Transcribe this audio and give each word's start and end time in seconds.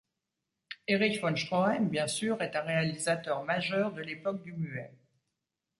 Erich 0.87 1.19
von 1.19 1.35
Stroheim 1.37 1.87
bien 1.91 2.07
sûr, 2.07 2.41
est 2.41 2.55
un 2.55 2.61
réalisateur 2.63 3.43
majeur 3.43 3.93
de 3.93 4.01
l’époque 4.01 4.41
du 4.41 4.53
muet. 4.53 4.97